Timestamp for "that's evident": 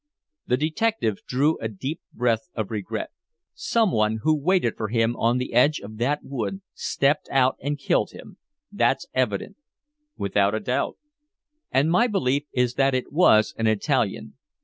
8.71-9.57